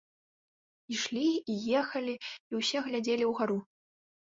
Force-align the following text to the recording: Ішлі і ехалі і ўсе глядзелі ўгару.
Ішлі 0.95 1.25
і 1.57 1.59
ехалі 1.83 2.15
і 2.23 2.51
ўсе 2.63 2.85
глядзелі 2.89 3.31
ўгару. 3.35 3.59